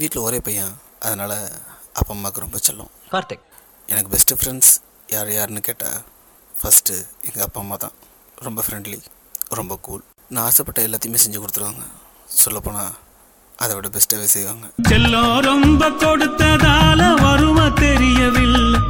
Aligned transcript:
வீட்டில் 0.00 0.24
ஒரே 0.26 0.38
பையன். 0.46 0.72
அதனால் 1.06 1.36
அப்பா 1.98 2.12
அம்மாவுக்கு 2.14 2.44
ரொம்ப 2.44 2.58
செல்லம். 2.66 2.90
கார்த்திக். 3.12 3.44
எனக்கு 3.92 4.10
பெஸ்ட்டு 4.12 4.36
ஃப்ரெண்ட்ஸ் 4.40 4.72
யார் 5.14 5.30
யாருன்னு 5.36 5.60
கேட்டால் 5.68 5.98
ஃபஸ்ட்டு 6.58 6.94
எங்கள் 7.26 7.44
அப்பா 7.46 7.60
அம்மா 7.60 7.76
தான். 7.84 7.96
ரொம்ப 8.46 8.62
ஃப்ரெண்ட்லி 8.66 8.98
ரொம்ப 9.58 9.76
கூல் 9.86 10.02
நான் 10.34 10.44
ஆசைப்பட்ட 10.44 10.80
எல்லாத்தையுமே 10.88 11.18
செஞ்சு 11.24 11.40
கொடுத்துருவாங்க. 11.42 11.84
சொல்லப்போனால் 12.42 12.94
அதை 13.56 13.74
விட 13.76 13.88
பெஸ்ட்டாகவே 13.88 14.28
செய்வாங்க. 14.34 14.66
செல்லம் 14.88 15.34
ரொம்ப 15.50 15.90
கொடுத்ததால 16.02 17.02
வறுமை 17.24 17.66
தெரியவில்லை. 17.84 18.80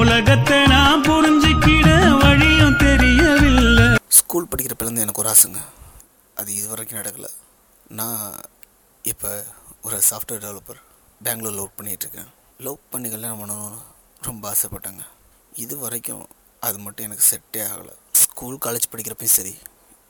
உலகத்தை 0.00 0.60
நான் 0.74 1.02
புரிஞ்சுக்கிட 1.08 1.88
வழியும் 2.22 2.76
தெரியவில்லை. 2.76 3.88
ஸ்கூல் 4.20 4.48
படிக்கிறப்பலேருந்து 4.52 5.04
எனக்கு 5.06 5.22
ஒரு 5.24 5.32
ஆசைங்க. 5.34 5.62
அது 6.34 6.50
இது 6.54 6.68
வரைக்கும் 6.68 7.00
நடக்கலை. 7.00 7.30
நான் 8.00 8.32
இப்போ 9.02 9.30
ஒரு 9.86 9.96
சாஃப்ட்வேர் 10.10 10.42
டெவலப்பர் 10.42 10.80
பெங்களூரில் 11.22 11.62
ஒர்க் 11.62 11.78
பண்ணிகிட்ருக்கேன் 11.78 12.28
லவ் 12.58 12.76
பண்ணி 12.90 13.10
கல்யாணம் 13.10 13.40
பண்ணணும்னு 13.40 13.80
ரொம்ப 14.22 14.52
ஆசைப்பட்டேங்க. 14.52 15.04
இது 15.56 15.78
வரைக்கும் 15.78 16.28
அது 16.60 16.78
மட்டும் 16.78 17.06
எனக்கு 17.06 17.24
செட்டே 17.30 17.60
ஆகலை. 17.70 17.94
ஸ்கூல் 18.12 18.58
காலேஜ் 18.64 18.90
படிக்கிறப்பையும் 18.90 19.36
சரி 19.38 19.56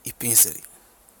இப்பயும் 0.03 0.41
சரி. 0.43 0.61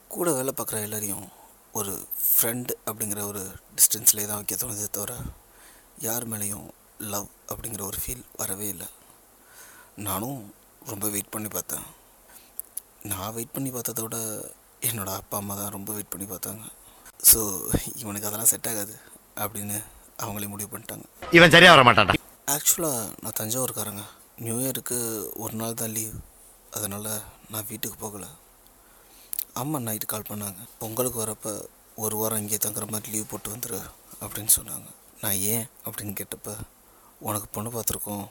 கூட 0.07 0.31
வேலை 0.31 0.53
பார்க்குற 0.57 0.81
எல்லோரையும் 0.81 1.25
ஒரு 1.71 2.07
ஃப்ரெண்டு 2.25 2.69
அப்படிங்கிற 2.85 3.21
ஒரு 3.27 3.55
டிஸ்டன்ஸ்லேயே 3.75 4.27
தான் 4.27 4.41
வைக்க 4.41 4.55
தோணுதே 4.55 4.87
தவிர 4.91 5.13
யார் 5.97 6.29
மேலேயும் 6.29 6.67
லவ் 6.97 7.27
அப்படிங்கிற 7.47 7.81
ஒரு 7.81 7.97
ஃபீல் 8.05 8.23
வரவே 8.37 8.67
இல்லை. 8.67 8.87
நானும் 9.95 10.53
ரொம்ப 10.85 11.09
வெயிட் 11.09 11.29
பண்ணி 11.29 11.47
பார்த்தேன். 11.47 11.85
நான் 13.03 13.33
வெயிட் 13.33 13.51
பண்ணி 13.51 13.69
பார்த்ததோட 13.69 14.01
விட 14.01 14.51
என்னோடய 14.81 15.15
அப்பா 15.15 15.37
அம்மா 15.37 15.55
தான் 15.55 15.75
ரொம்ப 15.77 15.93
வெயிட் 15.93 16.09
பண்ணி 16.09 16.27
பார்த்தாங்க. 16.27 16.63
ஸோ 17.29 17.39
இவனுக்கு 18.01 18.27
அதெல்லாம் 18.29 18.51
செட் 18.53 18.69
ஆகாது 18.71 18.95
அப்படின்னு 19.43 19.77
அவங்களே 20.23 20.49
முடிவு 20.53 20.69
பண்ணிட்டாங்க. 20.73 21.05
இவன் 21.37 21.53
சரியா 21.55 21.71
வர 21.73 21.83
மாட்டான்டா. 21.87 22.15
ஆக்சுவலாக 22.55 23.11
நான் 23.23 23.37
தஞ்சாவூர்காரங்க. 23.39 24.03
நியூ 24.45 24.55
இயருக்கு 24.63 24.97
ஒரு 25.43 25.55
நாள் 25.61 25.79
தான் 25.81 25.93
லீவ் 25.97 26.15
அதனால் 26.77 27.09
நான் 27.51 27.67
வீட்டுக்கு 27.69 27.97
போகலை. 28.03 28.29
அம்மா 29.61 29.79
நைட்டு 29.79 30.05
கால் 30.05 30.29
பண்ணாங்க. 30.29 30.61
பொங்கலுக்கு 30.81 31.19
வரப்போ 31.23 31.51
ஒரு 32.03 32.15
வாரம் 32.15 32.41
இங்கே 32.43 32.59
தங்குற 32.65 32.85
மாதிரி 32.91 33.11
லீவ் 33.13 33.31
போட்டு 33.31 33.49
வந்துரு 33.53 33.79
அப்படின்னு 34.23 34.51
சொன்னாங்க. 34.59 34.87
நான் 35.23 35.39
ஏன்? 35.53 35.65
அப்படின்னு 35.85 36.13
கேட்டப்ப 36.19 36.55
உனக்கு 37.19 37.47
பொண்ணு 37.55 37.69
பார்த்துருக்கோம். 37.69 38.25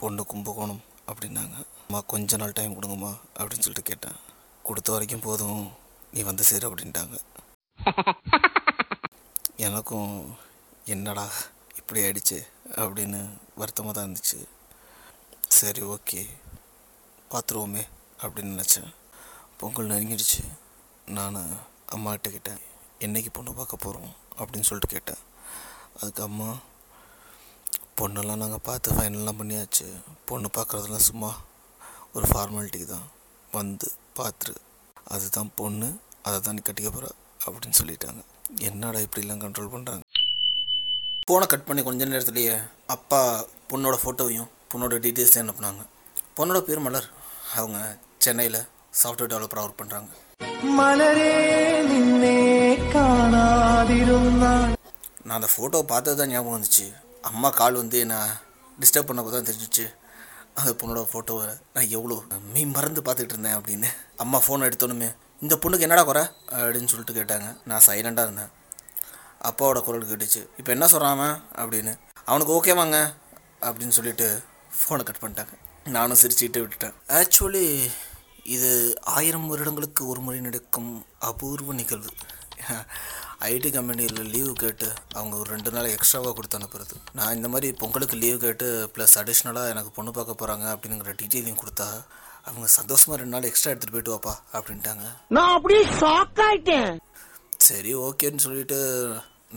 பொண்ணு 0.00 0.22
கும்பகோணம் 0.24 0.82
அப்படின்னாங்க. 1.10 1.56
அம்மா 1.86 2.00
கொஞ்ச 2.12 2.36
நாள் 2.36 2.56
டைம் 2.58 2.76
கொடுங்கம்மா 2.76 3.12
அப்படின்னு 3.38 3.64
சொல்லிட்டு 3.66 3.90
கேட்டேன். 3.90 4.16
கொடுத்த 4.62 4.92
வரைக்கும் 4.92 5.26
போதும். 5.28 5.64
நீ 6.12 6.22
வந்து 6.22 6.44
சேரு 6.44 6.68
அப்படின்ட்டாங்க. 6.70 7.16
எனக்கும் 9.56 10.36
என்னடா 10.84 11.28
இப்படி 11.76 12.00
ஆயிடுச்சு 12.00 12.46
அப்படின்னு 12.66 13.38
வருத்தமாக 13.54 13.92
தான் 13.92 14.06
இருந்துச்சு. 14.06 14.48
சரி 15.48 15.82
ஓகே. 15.82 16.26
பார்த்துருவோமே 17.30 17.86
அப்படின்னு 18.22 18.60
நினச்சேன். 18.60 18.94
பொங்கல் 19.56 19.86
நெருங்கிடுச்சு. 19.86 20.42
நான் 21.06 21.58
அம்மாகிட்ட 21.92 22.30
கேட்டேன் 22.30 22.58
என்னைக்கு 23.00 23.26
பொண்ணு 23.32 23.54
பார்க்க 23.54 23.76
போகிறோம் 23.76 24.14
அப்படின்னு 24.38 24.62
சொல்லிட்டு 24.62 24.94
கேட்டேன். 24.94 25.22
அதுக்கு 26.00 26.22
அம்மா 26.22 26.56
பொண்ணெல்லாம் 27.96 28.36
நாங்கள் 28.36 28.64
பார்த்து 28.64 28.92
ஃபைனல்லாம் 28.92 29.40
பண்ணியாச்சு. 29.40 30.02
பொண்ணு 30.24 30.48
பார்க்குறதுலாம் 30.54 31.08
சும்மா 31.10 31.36
ஒரு 32.12 32.26
ஃபார்மாலிட்டிக்கு 32.26 32.86
தான். 32.86 33.08
வந்து 33.52 33.92
பார்த்துரு. 34.16 34.56
அதுதான் 35.04 35.50
பொண்ணு. 35.54 36.00
அதை 36.22 36.40
தான் 36.40 36.54
நீ 36.54 36.60
கட்டிக்க 36.60 36.84
போகிற 36.84 37.14
அப்படின்னு 37.46 37.78
சொல்லிட்டாங்க. 37.80 38.20
என்னடா 38.68 38.98
இப்படிலாம் 39.06 39.42
கண்ட்ரோல் 39.44 39.72
பண்ணுறாங்க 39.74 40.02
ஃபோனை 41.28 41.46
கட் 41.52 41.66
பண்ணி 41.68 41.82
கொஞ்ச 41.86 42.04
நேரத்துலேயே 42.10 42.56
அப்பா 42.94 43.20
பொண்ணோட 43.70 43.96
ஃபோட்டோவையும் 44.02 44.50
பொண்ணோட 44.72 44.98
டீட்டெயில்ஸையும் 45.04 45.44
அனுப்புனாங்க. 45.44 45.82
பொண்ணோட 46.38 46.60
பேர் 46.68 46.84
மலர். 46.86 47.08
அவங்க 47.58 47.78
சென்னையில் 48.24 48.60
சாஃப்ட்வேர் 49.00 49.32
டெவலப்பராக 49.32 49.66
ஒர்க் 49.66 49.80
பண்ணுறாங்க 49.80 50.12
நான் 55.26 55.38
அந்த 55.38 55.48
ஃபோட்டோவை 55.52 55.84
பார்த்தது 55.92 56.16
தான் 56.20 56.32
ஞாபகம் 56.32 56.56
வந்துச்சு. 56.56 56.86
அம்மா 57.30 57.48
கால் 57.60 57.80
வந்து 57.82 57.96
என்னை 58.04 58.18
டிஸ்டர்ப் 58.82 59.08
பண்ணப்போ 59.08 59.32
தான் 59.34 59.48
தெரிஞ்சிச்சு. 59.48 59.84
அந்த 60.58 60.70
பொண்ணோட 60.80 61.00
ஃபோட்டோவை 61.12 61.48
நான் 61.74 61.92
எவ்வளோ 61.96 62.16
மீ 62.54 62.62
மறந்து 62.76 63.00
பார்த்துட்டு 63.06 63.34
இருந்தேன் 63.34 63.56
அப்படின்னு. 63.58 63.88
அம்மா 64.24 64.38
ஃபோன் 64.44 64.66
எடுத்தோன்னுமே 64.68 65.08
இந்த 65.40 65.54
பொண்ணுக்கு 65.54 65.80
என்னடா 65.80 66.02
குறை? 66.02 66.22
அப்படின்னு 66.50 66.86
சொல்லிட்டு 66.86 67.14
கேட்டாங்க. 67.14 67.56
நான் 67.64 67.82
சைலண்டாக 67.86 68.26
இருந்தேன். 68.26 68.50
அப்பாவோட 69.42 69.80
குரல் 69.80 70.06
கேட்டுச்சு. 70.06 70.46
இப்போ 70.56 70.72
என்ன 70.72 70.88
சொல்கிறான் 70.88 71.44
அப்படின்னு. 71.54 71.98
அவனுக்கு 72.24 72.52
ஓகேவாங்க 72.54 73.14
அப்படின்னு 73.60 73.88
சொல்லிட்டு 73.88 74.42
ஃபோனை 74.78 75.02
கட் 75.02 75.20
பண்ணிட்டாங்க. 75.20 75.54
நானும் 75.88 76.16
சிரிச்சுக்கிட்டு 76.22 76.62
விட்டுட்டேன். 76.62 76.94
ஆக்சுவலி 77.08 77.90
இது 78.42 78.94
ஆயிரம் 79.02 79.46
வருடங்களுக்கு 79.46 80.08
ஒரு 80.08 80.20
முறை 80.20 80.40
நடக்கும் 80.40 81.06
அபூர்வ 81.18 81.72
நிகழ்வு. 81.72 82.08
ஐடி 83.40 83.72
கம்பெனியில் 83.72 84.22
லீவு 84.22 84.52
கேட்டு 84.52 84.92
அவங்க 85.12 85.36
ஒரு 85.36 85.50
ரெண்டு 85.50 85.70
நாள் 85.70 85.94
எக்ஸ்ட்ராவாக 85.94 86.32
கொடுத்து 86.32 86.58
அனுப்புறது. 86.58 86.94
நான் 87.12 87.34
இந்த 87.34 87.48
மாதிரி 87.48 87.72
பொங்கலுக்கு 87.72 88.16
லீவு 88.16 88.38
கேட்டு 88.38 88.90
ப்ளஸ் 88.94 89.14
அடிஷ்னலாக 89.14 89.68
எனக்கு 89.68 89.90
பொண்ணு 89.90 90.10
பார்க்க 90.10 90.46
போகிறாங்க 90.46 90.66
அப்படிங்கிற 90.76 91.14
டீட்டெயிலையும் 91.22 91.62
கொடுத்தா 91.62 91.88
அவங்க 92.48 92.66
சந்தோஷமாக 92.78 93.18
ரெண்டு 93.20 93.34
நாள் 93.34 93.48
எக்ஸ்ட்ரா 93.48 93.72
எடுத்துகிட்டு 93.72 93.96
போயிட்டு 93.96 94.14
வாப்பா 94.14 94.34
அப்படின்ட்டாங்க. 94.56 95.06
நான் 95.36 95.54
அப்படியே 95.56 95.82
ஷாக் 96.00 96.40
ஆயிட்டேன். 96.46 96.92
சரி 97.68 97.92
ஓகேன்னு 98.06 98.44
சொல்லிட்டு 98.46 98.78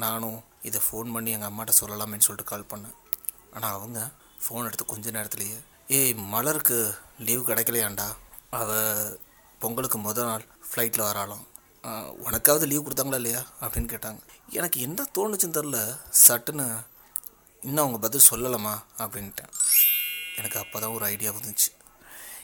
நானும் 0.03 0.39
இதை 0.67 0.79
ஃபோன் 0.85 1.13
பண்ணி 1.15 1.31
எங்கள் 1.35 1.49
அம்மாட்ட 1.49 1.73
சொல்லலாமேன்னு 1.79 2.27
சொல்லிட்டு 2.27 2.51
கால் 2.51 2.69
பண்ணேன். 2.71 2.95
ஆனால் 3.55 3.75
அவங்க 3.77 3.99
ஃபோன் 4.43 4.67
எடுத்து 4.69 4.85
கொஞ்ச 4.93 5.11
நேரத்துலேயே 5.17 5.59
ஏய் 5.97 6.13
மலருக்கு 6.33 6.77
லீவு 7.27 7.43
கிடைக்கலையாண்டா? 7.49 8.07
அவள் 8.59 9.17
பொங்கலுக்கு 9.61 9.97
முத 9.99 10.25
நாள் 10.29 10.45
ஃப்ளைட்டில் 10.67 11.07
வராளாம். 11.09 11.45
உனக்காவது 12.27 12.65
லீவ் 12.69 12.85
கொடுத்தாங்களா 12.85 13.19
இல்லையா? 13.21 13.41
அப்படின்னு 13.61 13.91
கேட்டாங்க. 13.93 14.21
எனக்கு 14.59 14.77
என்ன 14.87 15.05
தோணுச்சுன்னு 15.17 15.57
தெரில 15.57 15.79
சட்டுன்னு 16.27 16.65
இன்னும் 17.67 17.83
அவங்க 17.83 17.99
பதில் 18.05 18.29
சொல்லலாமா 18.29 18.73
அப்படின்ட்டேன். 19.03 19.53
எனக்கு 20.39 20.59
அப்போ 20.63 20.77
தான் 20.79 20.95
ஒரு 20.97 21.05
ஐடியா 21.13 21.31
வந்துச்சு. 21.37 21.69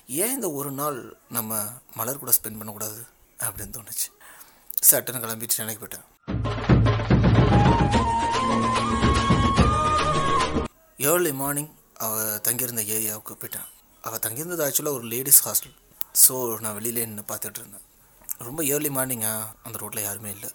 ஏன் 0.08 0.34
இந்த 0.36 0.48
ஒரு 0.58 0.72
நாள் 0.80 0.98
நம்ம 1.36 1.52
மலர் 1.98 2.20
கூட 2.22 2.32
ஸ்பெண்ட் 2.36 2.60
பண்ணக்கூடாது 2.60 3.00
அப்படின்னு 3.46 3.76
தோணுச்சு? 3.78 4.08
சட்டுன்னு 4.90 5.22
கிளம்பிட்டு 5.24 5.58
சென்னைக்கு 5.58 5.82
போயிட்டேன். 5.84 6.06
ஏர்லி 11.12 11.32
மார்னிங் 11.40 11.72
அவள் 12.06 12.42
தங்கியிருந்த 12.48 12.84
ஏரியாவுக்கு 12.96 13.36
போயிட்டேன். 13.42 13.70
அவள் 14.08 14.22
தங்கியிருந்தது 14.26 14.64
ஆக்சுவலாக 14.66 14.98
ஒரு 15.00 15.08
லேடிஸ் 15.14 15.42
ஹாஸ்டல் 15.46 15.76
ஸோ 16.24 16.36
நான் 16.64 16.78
வெளியிலே 16.78 17.06
நின்று 17.08 17.26
பார்த்துட்டு 17.32 17.60
இருந்தேன். 17.62 17.86
ரொம்ப 18.48 18.64
ஏர்லி 18.74 18.92
மார்னிங்காக 18.98 19.50
அந்த 19.64 19.80
ரோட்டில் 19.84 20.08
யாருமே 20.08 20.32
இல்லை. 20.36 20.52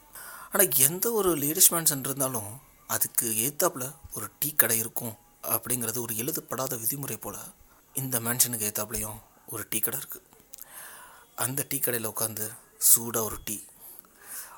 ஆனால் 0.53 0.71
எந்த 0.87 1.13
ஒரு 1.21 1.33
லேடிஸ் 1.45 1.73
மேன்ஷன் 1.75 2.07
இருந்தாலும் 2.09 2.51
அதுக்கு 2.97 3.27
ஏத்தாப்பில் 3.47 3.89
ஒரு 4.19 4.29
டீ 4.39 4.51
கடை 4.63 4.79
இருக்கும் 4.85 5.17
அப்படிங்கிறது 5.55 5.99
ஒரு 6.07 6.15
எழுதப்படாத 6.23 6.79
விதிமுறை 6.85 7.19
போல் 7.27 7.43
இந்த 8.03 8.17
மேன்ஷனுக்கு 8.29 8.69
ஏத்தாப்புலையும் 8.71 9.21
ஒரு 9.51 9.65
டீ 9.71 9.79
கடை 9.79 9.99
இருக்குது 10.01 10.27
அந்த 11.35 11.67
டீ 11.69 11.79
கடையில் 11.79 12.11
உட்காந்து 12.11 12.47
சூடாக 12.79 13.25
ஒரு 13.25 13.39
டீ 13.45 13.57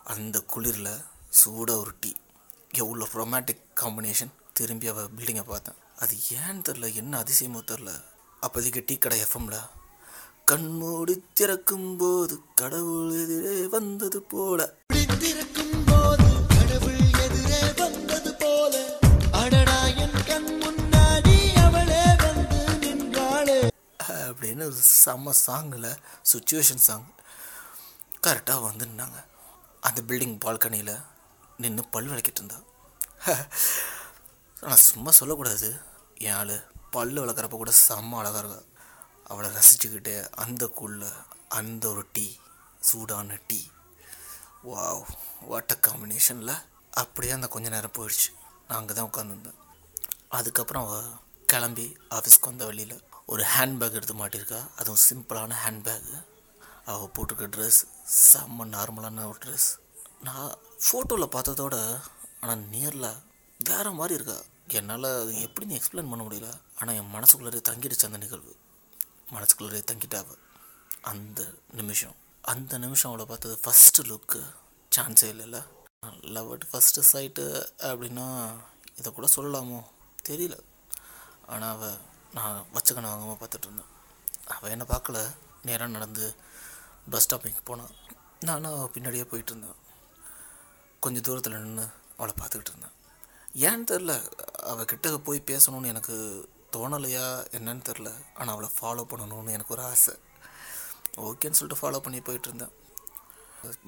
அந்த 0.04 0.36
குளிரில் 0.54 1.04
சூடாக 1.28 1.78
ஒரு 1.78 1.92
டீ. 2.00 2.12
எவ்வளோ 2.75 3.08
ரொமான்டிக் 3.14 3.62
காம்பினேஷன் 3.81 4.32
திரும்பி 4.52 4.86
அவள் 4.86 5.12
பில்டிங்கை 5.16 5.42
பார்த்தேன். 5.42 5.78
அது 5.98 6.16
ஏன்னு 6.34 6.62
தெரில 6.69 6.94
என்ன 6.94 7.22
அதிசயமோ 7.22 7.60
தெரில 7.70 7.91
அப்போதைக்கு 8.41 8.82
டீ 8.86 8.97
கடை 8.97 9.19
எஃப்எம்ல 9.20 9.58
கண்மூடி 10.44 11.14
திறக்கும் 11.34 11.96
போது 11.96 12.37
கடவுள் 12.55 13.12
எதிரே 13.22 13.67
வந்தது 13.67 14.22
போல. 14.22 14.61
அப்படின்னு 24.43 24.65
ஒரு 24.69 24.81
செம்ம 25.05 25.33
சாங்கில் 25.47 25.89
சுச்சுவேஷன் 26.31 26.83
சாங் 26.87 27.05
கரெக்டாக 28.25 28.65
வந்துருந்தாங்க. 28.69 29.19
அந்த 29.87 30.00
பில்டிங் 30.09 30.35
பால்கனியில் 30.44 30.97
நின்று 31.62 31.83
பல் 31.94 32.09
விளக்கிட்டு 32.12 32.41
இருந்தா. 32.41 32.59
ஆனால் 34.62 34.83
சும்மா 34.87 35.11
சொல்லக்கூடாது. 35.19 35.69
என் 36.25 36.37
ஆள் 36.39 36.55
பல் 36.97 37.15
வளர்க்குறப்ப 37.21 37.61
கூட 37.61 37.75
செம்ம 37.87 38.19
அழகாக 38.23 38.43
இருக்கா. 38.43 38.59
அவளை 39.31 39.50
ரசிச்சுக்கிட்டு 39.59 40.15
அந்த 40.44 40.67
கூழில் 40.81 41.06
அந்த 41.61 41.85
ஒரு 41.93 42.05
டீ 42.19 42.27
சூடான 42.91 43.39
டீ 43.47 43.61
வாவ் 44.73 45.06
வாட்ட 45.53 45.79
காம்பினேஷனில் 45.89 46.55
அப்படியே 47.05 47.35
அந்த 47.39 47.50
கொஞ்ச 47.55 47.69
நேரம் 47.77 47.97
போயிடுச்சு. 48.00 48.31
நான் 48.67 48.81
அங்கே 48.81 48.94
தான் 48.99 49.11
உட்காந்துருந்தேன் 49.12 49.61
அதுக்கப்புறம் 50.41 50.87
அவள் 50.87 51.11
கிளம்பி 51.55 51.89
ஆஃபீஸ்க்கு 52.19 52.53
வந்த 52.53 52.65
வழியில் 52.73 52.99
ஒரு 53.26 53.42
ஹேண்ட்பேக் 53.42 53.96
எடுத்து 53.98 54.14
மாட்டியிருக்கா? 54.14 54.60
அதுவும் 54.76 55.02
சிம்பிளான 55.08 55.56
ஹேண்ட்பேக்கு 55.64 56.16
அவள் 56.84 57.12
போட்டிருக்க 57.16 57.46
ட்ரெஸ் 57.54 57.80
செம்ம 58.32 58.66
நார்மலான 58.74 59.26
ஒரு 59.28 59.38
ட்ரெஸ் 59.44 59.69
நான் 60.20 60.54
ஃபோட்டோவில் 60.84 61.34
பார்த்ததோட 61.34 61.76
ஆனால் 62.40 62.58
நேரில் 62.58 63.08
வேறு 63.60 63.92
மாதிரி 63.92 64.14
இருக்கா? 64.14 64.42
என்னால் 64.69 65.04
அது 65.04 65.32
எப்படின்னு 65.32 65.78
எக்ஸ்பிளைன் 65.78 66.10
பண்ண 66.10 66.22
முடியல? 66.24 66.60
ஆனால் 66.74 66.94
என் 66.94 67.14
மனசுக்குள்ளே 67.14 67.60
தங்கிடுச்சு 67.69 68.04
அந்த 68.04 68.16
நிகழ்வு. 68.16 68.56
மனசுக்குள்ளே 69.32 69.80
தங்கிட்டாவ 69.90 70.36
அந்த 71.00 71.52
நிமிஷம். 71.72 72.14
அந்த 72.42 72.78
நிமிஷம் 72.78 73.10
அவளை 73.10 73.26
பார்த்தது 73.26 73.58
ஃபஸ்ட்டு 73.64 74.02
லுக்கு 74.02 74.40
சான்ஸே 74.96 75.28
இல்லைல்ல. 75.34 75.64
லவ் 76.20 76.50
அட் 76.52 76.66
ஃபஸ்ட்டு 76.72 77.02
சைட்டு 77.12 77.66
அப்படின்னா 77.78 78.52
இதை 78.96 79.12
கூட 79.12 79.28
சொல்லலாமோ? 79.36 79.80
தெரியல. 80.28 80.58
ஆனால் 81.46 81.74
அவள் 81.76 81.98
நான் 82.37 82.67
வச்சுக்கணும் 82.75 83.12
வாங்காமல் 83.12 83.40
பார்த்துட்டு 83.40 83.67
இருந்தேன். 83.69 83.90
அவள் 84.55 84.73
என்னை 84.75 84.87
பார்க்கல. 84.93 85.19
நேராக 85.69 85.94
நடந்து 85.96 86.25
பஸ் 87.12 87.25
ஸ்டாப்பிங்க்கு 87.26 87.62
போனான் 87.64 87.94
நானும் 88.49 88.75
அவள் 88.76 88.94
பின்னாடியே 88.94 89.25
போயிட்டு 89.32 89.52
இருந்தேன். 89.52 89.79
கொஞ்சம் 91.05 91.25
தூரத்தில் 91.26 91.56
நின்று 91.56 91.87
அவளை 92.17 92.34
பார்த்துக்கிட்டு 92.40 92.73
இருந்தேன். 92.73 92.96
ஏன்னு 93.67 93.88
தெரில 93.90 94.12
அவள் 94.70 94.90
கிட்ட 94.93 95.17
போய் 95.29 95.49
பேசணும்னு 95.50 95.93
எனக்கு 95.94 96.17
தோணலையா 96.76 97.26
என்னன்னு 97.56 97.82
தெரில 97.88 98.11
ஆனால் 98.34 98.55
அவளை 98.55 98.69
ஃபாலோ 98.76 99.05
பண்ணணும்னு 99.11 99.56
எனக்கு 99.56 99.75
ஒரு 99.76 99.82
ஆசை. 99.90 100.14
ஓகேன்னு 101.26 101.58
சொல்லிட்டு 101.58 101.82
ஃபாலோ 101.82 102.00
பண்ணி 102.05 102.20
போயிட்டு 102.20 102.49
இருந்தேன். 102.49 102.75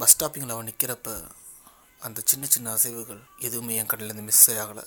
பஸ் 0.00 0.14
ஸ்டாப்பிங்கில் 0.14 0.54
அவன் 0.54 0.68
நிற்கிறப்ப 0.70 1.12
அந்த 2.06 2.22
சின்ன 2.30 2.46
சின்ன 2.46 2.72
அசைவுகள் 2.74 3.22
எதுவுமே 3.46 3.76
என் 3.80 3.90
கண்ணிலேருந்து 3.90 4.28
மிஸ் 4.30 4.50
ஆகலை. 4.62 4.84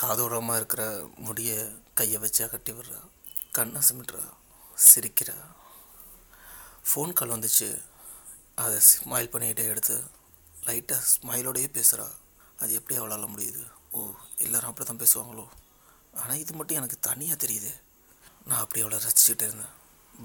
காதோரமாக 0.00 0.58
இருக்கிற 0.60 0.82
முடியை 1.28 1.56
கையை 1.98 2.18
வச்சா 2.24 2.46
கட்டி 2.52 2.72
விடுறா 2.76 3.00
கண்ணை 3.56 3.80
சிமிட்றா 3.88 4.22
சிரிக்கிறா. 4.88 5.36
ஃபோன் 6.88 7.12
கால் 7.18 7.34
வந்துச்சு. 7.34 7.68
அதை 8.64 8.76
ஸ்மைல் 8.90 9.30
பண்ணிக்கிட்டே 9.32 9.64
எடுத்து 9.72 9.96
லைட்டாக 10.66 11.02
ஸ்மைலோடையே 11.12 11.68
பேசுகிறா 11.76 12.06
அது 12.62 12.70
எப்படி 12.78 12.94
அவளால் 13.00 13.32
முடியுது? 13.34 13.62
ஓ 13.96 13.98
எல்லாரும் 14.44 14.70
அப்படி 14.70 14.86
தான் 14.88 15.02
பேசுவாங்களோ? 15.02 15.44
ஆனால் 16.20 16.40
இது 16.42 16.52
மட்டும் 16.58 16.78
எனக்கு 16.80 16.96
தனியாக 17.08 17.42
தெரியுது. 17.44 17.72
நான் 18.48 18.62
அப்படி 18.64 18.82
அவளை 18.84 18.98
ரசிச்சுட்டு 19.06 19.46
இருந்தேன். 19.48 19.74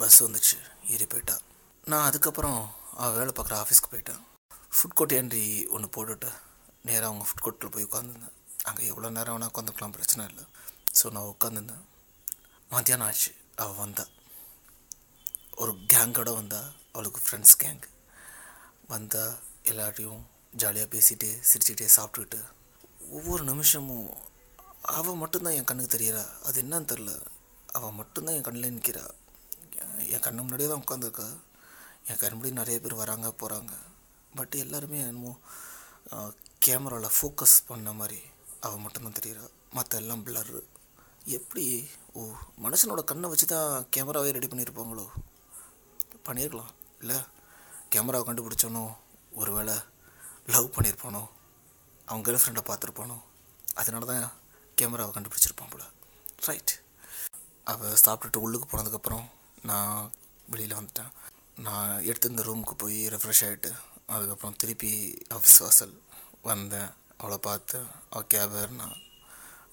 பஸ் 0.01 0.19
வந்துச்சு. 0.25 0.57
ஏறி 0.93 1.05
போயிட்டா. 1.13 1.35
நான் 1.91 2.07
அதுக்கப்புறம் 2.09 2.59
அவள் 3.03 3.17
வேலை 3.19 3.33
பார்க்குற 3.37 3.55
ஆஃபீஸ்க்கு 3.63 3.91
போயிட்டேன். 3.93 4.21
ஃபுட் 4.75 4.97
கோர்ட் 4.99 5.17
என்ட்ரி 5.19 5.45
ஒன்று 5.75 5.89
போட்டுட்டு 5.95 6.29
நேராக 6.87 7.09
அவங்க 7.09 7.25
ஃபுட் 7.29 7.43
கோர்ட்டில் 7.45 7.73
போய் 7.75 7.87
உட்காந்துருந்தேன் 7.89 8.37
அங்கே 8.69 8.83
எவ்வளோ 8.91 9.09
நேரம் 9.17 9.35
வேணால் 9.35 9.51
உட்காந்துக்கலாம் 9.51 9.95
பிரச்சனை 9.97 10.23
இல்லை. 10.31 10.45
ஸோ 10.93 11.05
நான் 11.09 11.29
உட்காந்துருந்தேன் 11.29 11.85
மத்தியானம் 12.69 13.07
ஆச்சு 13.07 13.31
அவள் 13.55 13.79
வந்தா 13.83 14.03
ஒரு 15.55 15.71
கேங்கோட 15.87 16.29
வந்தா 16.35 16.61
அவளுக்கு 16.91 17.21
ஃப்ரெண்ட்ஸ் 17.25 17.57
கேங் 17.57 17.83
வந்தா 18.87 19.23
எல்லாரையும் 19.63 20.21
ஜாலியாக 20.55 20.89
பேசிகிட்டே 20.95 21.31
சிரிச்சுக்கிட்டே 21.49 21.87
சாப்பிட்டுக்கிட்டு 21.95 22.39
ஒவ்வொரு 23.11 23.43
நிமிஷமும் 23.43 24.09
அவள் 24.91 25.15
மட்டும்தான் 25.15 25.53
என் 25.53 25.69
கண்ணுக்கு 25.69 25.95
தெரியறா 25.95 26.23
அது 26.43 26.61
என்னன்னு 26.63 26.89
தெரில 26.91 27.11
அவள் 27.69 27.91
மட்டும்தான் 27.91 28.35
என் 28.35 28.47
கண்ணில் 28.47 28.75
நிற்கிறா 28.75 29.05
என் 30.07 30.23
கண்ணு 30.23 30.43
முன்னாடியே 30.43 30.69
தான் 30.69 30.83
உட்காந்துருக்கா 30.83 31.27
என் 32.07 32.19
கண் 32.19 32.35
முன்னாடி 32.35 32.51
நிறைய 32.51 32.77
பேர் 32.79 32.95
வராங்க 32.95 33.27
போகிறாங்க 33.39 33.73
பட் 34.33 34.55
எல்லாருமே 34.55 34.99
என்னமோ 34.99 35.33
கேமராவில் 36.59 37.15
ஃபோக்கஸ் 37.17 37.57
பண்ண 37.67 37.91
மாதிரி 37.93 38.19
அவள் 38.61 38.83
மட்டும்தான் 38.85 39.19
தெரியறா 39.19 39.45
மற்ற 39.73 39.97
எல்லாம் 39.97 40.25
பிளரு 40.25 40.59
எப்படி? 41.25 41.89
ஓ 42.13 42.21
மனுஷனோட 42.63 43.03
கண்ணை 43.03 43.29
வச்சு 43.29 43.45
தான் 43.45 43.85
கேமராவே 43.95 44.31
ரெடி 44.31 44.47
பண்ணியிருப்பாங்களோ? 44.47 45.05
பண்ணியிருக்கலாம். 46.25 46.71
இல்லை 46.99 47.17
கேமராவை 47.89 48.23
கண்டுபிடிச்சோனோ 48.27 48.95
ஒருவேளை 49.31 49.73
லவ் 50.45 50.73
பண்ணியிருப்பானோ? 50.75 51.29
அவன் 52.05 52.23
கேர்ள் 52.23 52.41
ஃப்ரெண்டை 52.43 52.63
பார்த்துருப்பானோ? 52.69 53.17
அதனால 53.73 54.05
தான் 54.05 54.31
கேமராவை 54.75 55.11
கண்டுபிடிச்சிருப்பான் 55.13 55.71
போல. 55.71 55.83
ரைட் 56.45 56.81
அவள் 57.63 58.01
சாப்பிட்டுட்டு 58.05 58.43
உள்ளுக்கு 58.45 58.77
போனதுக்கப்புறம் 58.77 59.25
நான் 59.61 60.11
வெளியில் 60.49 60.77
வந்துட்டேன். 60.77 61.11
நான் 61.55 62.03
எடுத்து 62.03 62.29
இந்த 62.29 62.43
ரூமுக்கு 62.43 62.75
போய் 62.77 63.07
ரெஃப்ரெஷ் 63.07 63.43
ஆகிட்டு 63.47 63.71
அதுக்கப்புறம் 64.07 64.55
திருப்பி 64.55 65.23
ஆஃபீஸ் 65.33 65.61
வாசல் 65.63 66.01
வந்தேன். 66.41 66.89
அவளை 67.17 67.37
பார்த்து 67.37 67.85
அவள் 68.09 68.27
கேப் 68.27 68.55
ஏறினா 68.61 68.87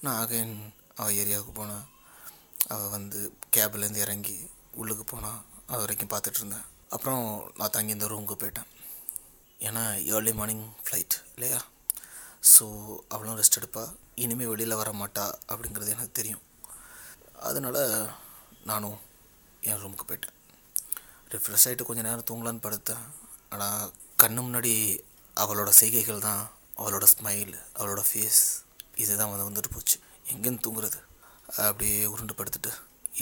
நான் 0.01 0.27
அகைன் 0.27 0.73
அவள் 0.99 1.17
ஏரியாவுக்கு 1.21 1.53
போனேன் 1.59 1.85
அவள் 2.73 2.93
வந்து 2.95 3.19
கேப்லேருந்து 3.55 4.03
இறங்கி 4.05 4.37
உள்ளுக்கு 4.81 5.05
போனான் 5.13 5.39
அது 5.69 5.81
வரைக்கும் 5.83 6.11
பார்த்துட்டு 6.13 6.39
இருந்தேன். 6.41 6.65
அப்புறம் 6.95 7.25
நான் 7.59 7.73
தங்கி 7.75 7.95
இந்த 7.95 8.07
ரூமுக்கு 8.11 8.35
போயிட்டேன். 8.41 8.69
ஏன்னா 9.67 9.83
ஏர்லி 10.13 10.33
மார்னிங் 10.39 10.65
ஃப்ளைட் 10.85 11.15
இல்லையா? 11.35 11.59
ஸோ 12.53 12.65
அவளும் 13.13 13.37
ரெஸ்ட் 13.39 13.59
எடுப்பா. 13.59 13.83
இனிமேல் 14.23 14.51
வெளியில் 14.51 14.79
வர 14.81 14.91
மாட்டா 15.01 15.25
அப்படிங்கிறது 15.51 15.95
எனக்கு 15.95 16.17
தெரியும். 16.19 16.43
அதனால் 17.49 17.81
நானும் 18.69 18.97
என் 19.69 19.81
ரூமுக்கு 19.83 20.07
போயிட்டேன். 20.09 20.37
ரிஃப்ரெஷ் 21.33 21.65
ஆகிட்டு 21.67 21.87
கொஞ்சம் 21.89 22.07
நேரம் 22.07 22.27
தூங்கலான்னு 22.29 22.65
படுத்தேன். 22.67 23.05
ஆனால் 23.53 23.91
கண்ணு 24.23 24.41
முன்னாடி 24.47 24.73
அவளோட 25.43 25.69
செய்கைகள் 25.81 26.25
தான் 26.27 26.41
அவளோட 26.79 27.05
ஸ்மைல் 27.13 27.53
அவளோட 27.77 28.01
ஃபேஸ் 28.09 28.41
இதுதான் 29.03 29.31
வந்து 29.31 29.47
வந்துட்டு 29.49 29.73
போச்சு. 29.75 29.97
எங்கேருந்து 30.33 30.65
தூங்குறது. 30.65 30.99
அப்படியே 31.67 31.97
உருண்டு 32.13 32.33
படுத்துட்டு 32.39 32.71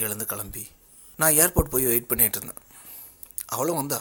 எழுந்து 0.04 0.24
கிளம்பி. 0.32 0.64
நான் 1.20 1.36
ஏர்போர்ட் 1.42 1.72
போய் 1.72 1.90
வெயிட் 1.92 2.10
பண்ணிகிட்டு 2.10 2.38
இருந்தேன். 2.40 2.60
அவளும் 3.54 3.80
வந்தா. 3.80 3.98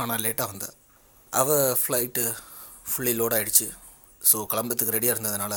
ஆனால் 0.00 0.22
லேட்டாக 0.24 0.50
வந்தா. 0.52 0.68
அவள் 1.32 1.76
ஃப்ளைட்டு 1.82 2.24
ஃபுல்லி 2.90 3.12
லோட் 3.20 3.36
ஆகிடுச்சு 3.36 3.66
ஸோ 4.28 4.36
கிளம்புறதுக்கு 4.52 4.94
ரெடியாக 4.96 5.14
இருந்ததுனால 5.14 5.54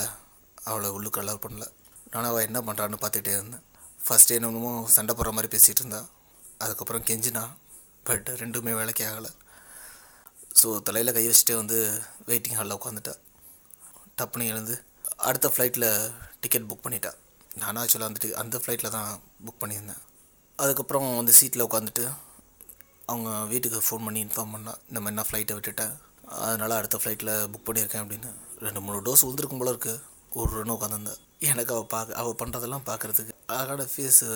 அவளை 0.70 0.90
உள்ளுக்கு 0.96 1.22
அலோவ் 1.22 1.44
பண்ணல. 1.44 1.66
நானும் 2.14 2.30
அவள் 2.31 2.46
என்ன 2.48 2.60
பண்ணுறான்னு 2.68 3.00
பார்த்துக்கிட்டே 3.02 3.34
இருந்தேன். 3.38 3.66
ஃபஸ்ட் 4.06 4.34
என்னமோ 4.38 4.72
சண்டை 4.96 5.14
போடுற 5.18 5.31
மாதிரி 5.36 5.52
பேசிகிட்டு 5.54 5.81
இருந்தான் 5.84 6.10
அதுக்கப்புறம் 6.64 7.06
கெஞ்சினா 7.10 7.44
பட் 8.08 8.30
ரெண்டுமே 8.42 8.74
வேலைக்கு 8.80 9.04
ஆகலை. 9.10 9.31
ஸோ 10.60 10.68
தலையில் 10.88 11.16
கை 11.18 11.26
வச்சுட்டே 11.28 11.56
வந்து 11.62 11.78
வெயிட்டிங் 12.30 12.58
ஹாலில் 12.60 12.78
உட்காந்துட்டா. 12.80 13.14
டப்புன்னு 14.18 14.52
எழுந்து 14.54 14.76
அடுத்த 15.27 15.48
ஃப்ளைட்டில் 15.54 15.88
டிக்கெட் 16.42 16.68
புக் 16.69 16.83
பண்ணிட்டேன். 16.86 17.18
நானும் 17.62 17.80
ஆக்சுவலாக 17.81 18.10
வந்துட்டு 18.10 18.30
அந்த 18.42 18.57
ஃப்ளைட்டில் 18.62 18.94
தான் 18.98 19.10
புக் 19.45 19.62
பண்ணியிருந்தேன். 19.62 20.04
அதுக்கப்புறம் 20.63 21.07
வந்து 21.19 21.33
சீட்டில் 21.39 21.66
உட்காந்துட்டு 21.68 22.06
அவங்க 23.12 23.30
வீட்டுக்கு 23.52 23.80
ஃபோன் 23.88 24.06
பண்ணி 24.07 24.19
இன்ஃபார்ம் 24.26 24.54
பண்ணால் 24.56 24.80
இந்த 24.90 24.99
மாதிரி 25.04 25.18
நான் 25.19 25.30
ஃப்ளைட்டை 25.30 25.56
விட்டுட்டேன். 25.57 25.94
அதனால் 26.45 26.78
அடுத்த 26.78 26.97
ஃப்ளைட்டில் 27.02 27.33
புக் 27.52 27.68
பண்ணியிருக்கேன் 27.68 28.04
அப்படின்னு. 28.04 28.31
ரெண்டு 28.66 28.83
மூணு 28.85 28.97
டோஸ் 29.07 29.26
உழுந்துருக்கும் 29.28 29.61
போல 29.61 29.73
இருக்குது 29.73 30.02
ஒரு 30.40 30.49
ரன் 30.57 30.73
உட்காந்துருந்தேன். 30.78 31.21
எனக்கு 31.52 31.71
அவள் 31.76 31.92
பார்க்க 31.95 32.19
அவள் 32.21 32.40
பண்ணுறதெல்லாம் 32.42 32.88
பார்க்குறதுக்கு 32.90 33.35
அழகான 33.57 33.88
ஃபேஸு 33.94 34.30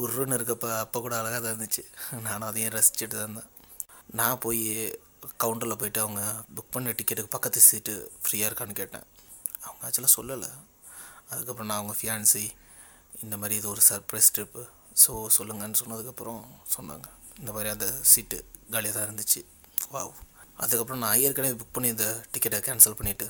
ஒரு 0.00 0.10
ரன் 0.18 0.36
இருக்கப்போ 0.38 0.70
அப்போ 0.84 0.98
கூட 1.04 1.14
அழகாக 1.20 1.40
தான் 1.42 1.54
இருந்துச்சு. 1.54 1.84
நானும் 2.26 2.48
அதையும் 2.50 2.74
ரசிச்சுட்டு 2.78 3.14
தான் 3.18 3.26
இருந்தேன். 3.28 3.50
நான் 4.20 4.42
போய் 4.46 4.64
கவுண்டரில் 5.42 5.80
போயிட்டு 5.80 6.00
அவங்க 6.06 6.22
புக் 6.56 6.74
பண்ண 6.74 6.92
டிக்கெட்டுக்கு 6.98 7.34
பக்கத்து 7.36 7.68
சீட்டு 7.68 7.94
ஃப்ரீயாக 8.24 8.50
இருக்கான்னு 8.50 8.80
கேட்டேன். 8.82 9.06
அவங்க 9.68 9.84
ஆக்சுவலாக 9.88 10.12
சொல்லலை. 10.16 10.50
அதுக்கப்புறம் 11.32 11.70
நான் 11.70 11.80
அவங்க 11.80 11.94
ஃபியான்சி 12.00 12.44
இந்த 13.24 13.34
மாதிரி 13.40 13.54
இது 13.60 13.68
ஒரு 13.74 13.82
சர்ப்ரைஸ் 13.90 14.32
ட்ரிப்பு 14.36 14.62
ஸோ 15.02 15.12
சொல்லுங்கன்னு 15.36 15.80
சொன்னதுக்கப்புறம் 15.80 16.42
சொன்னாங்க. 16.76 17.06
இந்த 17.40 17.50
மாதிரி 17.56 17.68
அந்த 17.74 17.86
சீட்டு 18.12 18.38
காலியாக 18.72 18.94
தான் 18.96 19.06
இருந்துச்சு. 19.08 19.40
வாவ் 19.94 20.14
அதுக்கப்புறம் 20.62 21.02
நான் 21.04 21.20
ஏற்கனவே 21.24 21.56
புக் 21.60 21.74
பண்ணி 21.76 21.88
இந்த 21.94 22.06
டிக்கெட்டை 22.32 22.58
கேன்சல் 22.68 22.96
பண்ணிவிட்டு 23.00 23.26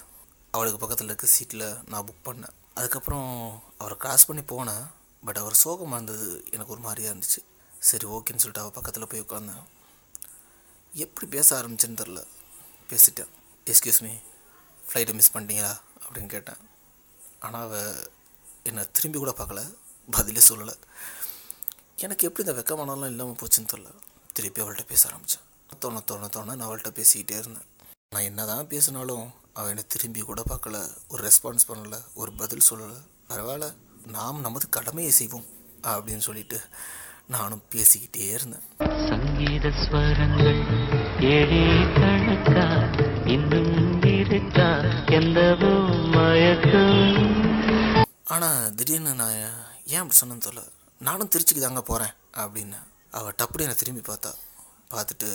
அவளுக்கு 0.54 0.78
பக்கத்தில் 0.82 1.10
இருக்க 1.10 1.26
சீட்டில் 1.34 1.66
நான் 1.92 2.06
புக் 2.08 2.26
பண்ணேன். 2.28 2.54
அதுக்கப்புறம் 2.78 3.28
அவரை 3.80 3.96
க்ராஸ் 4.04 4.28
பண்ணி 4.28 4.42
போனேன். 4.52 4.84
பட் 5.26 5.40
அவர் 5.42 5.60
சோகமாக 5.62 5.98
இருந்தது. 5.98 6.28
எனக்கு 6.54 6.72
ஒரு 6.74 6.82
மாதிரியாக 6.86 7.12
இருந்துச்சு. 7.12 7.40
சரி 7.88 8.06
ஓகேன்னு 8.16 8.42
சொல்லிட்டு 8.42 8.62
அவள் 8.62 8.76
பக்கத்தில் 8.78 9.10
போய் 9.10 9.24
உட்காந்தேன் 9.24 9.64
எப்படி 11.04 11.26
பேச 11.36 11.48
ஆரம்பிச்சேன்னு 11.58 12.00
தெரில 12.02 12.20
பேசிட்டேன். 12.90 13.32
எஸ்கியூஸ் 13.72 14.02
மீ 14.06 14.12
ஃப்ளைட்டை 14.88 15.14
மிஸ் 15.18 15.32
பண்ணிட்டீங்களா? 15.34 15.72
அப்படின்னு 16.08 16.26
கேட்டேன். 16.26 16.60
ஆனால் 17.40 17.62
அவள் 17.62 18.10
என்னை 18.62 18.84
திரும்பி 18.92 19.18
கூட 19.18 19.34
பார்க்கல. 19.38 19.62
பதிலே 20.10 20.40
சொல்லலை. 20.48 20.74
எனக்கு 22.04 22.26
எப்படி 22.28 22.48
இந்த 22.48 22.54
வெக்கமானலாம் 22.60 23.10
இல்லாமல் 23.12 23.38
போச்சுன்னு 23.40 23.72
தெரில 23.72 23.90
திருப்பி 24.32 24.62
அவள்கிட்ட 24.62 24.86
பேச 24.86 25.08
ஆரம்பித்தேன் 25.08 25.44
தோண 25.78 26.00
தோண 26.00 26.26
தோண 26.26 26.54
நான் 26.54 26.68
அவள்கிட்ட 26.68 26.90
பேசிக்கிட்டே 26.98 27.36
இருந்தேன். 27.42 27.68
நான் 28.14 28.26
என்ன 28.30 28.44
தான் 28.44 28.66
பேசினாலும் 28.66 29.26
அவள் 29.52 29.68
என்னை 29.68 29.84
திரும்பி 29.88 30.20
கூட 30.20 30.42
பார்க்கல. 30.50 30.76
ஒரு 31.08 31.22
ரெஸ்பான்ஸ் 31.28 31.68
பண்ணலை. 31.68 32.00
ஒரு 32.14 32.32
பதில் 32.32 32.66
சொல்லலை. 32.70 32.98
பரவாயில்ல. 33.28 33.68
நாம் 34.06 34.40
நமது 34.40 34.68
கடமையை 34.68 35.12
செய்வோம் 35.12 35.46
அப்படின்னு 35.82 36.26
சொல்லிட்டு 36.28 36.60
நானும் 37.28 37.62
பேசிக்கிட்டே 37.74 38.26
இருந்தேன். 38.36 38.64
சங்கீத 39.08 39.68
ஸ்வரங்கள் 39.68 40.62
ஏழே 41.32 41.64
கணக்கா 41.98 42.66
இன்னும் 43.34 44.02
இருக்கா 44.18 44.66
எந்தவோ 45.16 45.70
மயக்கம். 46.14 47.00
ஆனால் 48.34 48.74
திடீர்னு 48.78 49.12
நான் 49.20 49.40
ஏன் 49.92 50.00
அப்படி 50.02 50.18
சொன்னேன்னு 50.20 50.44
தெரியல. 50.46 50.62
நானும் 51.06 51.30
திருச்சிக்கு 51.34 51.62
தாங்க 51.64 51.82
போகிறேன் 51.90 52.14
அப்படின்னு. 52.42 52.78
அவள் 53.18 53.36
டப்புடி 53.40 53.64
என்னை 53.66 53.76
திரும்பி 53.82 54.02
பார்த்தா. 54.08 54.30
பார்த்துட்டு 54.92 55.28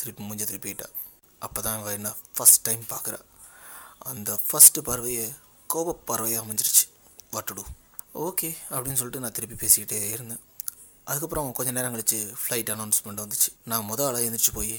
திருப்பி 0.00 0.22
மூஞ்ச 0.28 0.44
திருப்பிட்டா 0.50 0.86
அப்போ 1.46 1.60
தான் 1.66 1.78
அவள் 1.80 1.96
என்ன 1.98 2.12
ஃபஸ்ட் 2.36 2.64
டைம் 2.68 2.84
பார்க்குறா. 2.92 3.18
அந்த 4.10 4.38
ஃபஸ்ட்டு 4.46 4.84
பார்வையை 4.88 5.26
கோப 5.66 5.96
பார்வையாக 6.08 6.44
அமைஞ்சிருச்சு. 6.44 6.84
வாட்டுடு. 7.34 7.64
ஓகே 8.26 8.50
அப்படின்னு 8.74 9.00
சொல்லிட்டு 9.00 9.24
நான் 9.24 9.36
திருப்பி 9.38 9.58
பேசிக்கிட்டே 9.62 9.98
இருந்தேன். 10.16 10.42
அதுக்கப்புறம் 11.10 11.52
கொஞ்ச 11.58 11.70
நேரம் 11.78 11.94
கழிச்சு 11.94 12.20
ஃப்ளைட் 12.40 12.72
அனௌன்ஸ்மெண்ட் 12.76 13.22
வந்துச்சு. 13.24 13.50
நான் 13.72 13.86
முத 13.90 14.02
ஆளாக 14.06 14.24
எழுந்திரிச்சு 14.24 14.54
போய் 14.58 14.74